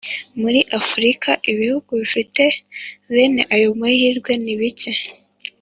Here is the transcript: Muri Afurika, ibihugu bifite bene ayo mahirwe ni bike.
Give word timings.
Muri 0.41 0.59
Afurika, 0.79 1.29
ibihugu 1.51 1.89
bifite 2.01 2.43
bene 3.13 3.41
ayo 3.55 3.67
mahirwe 3.79 4.31
ni 4.43 4.53
bike. 4.59 4.91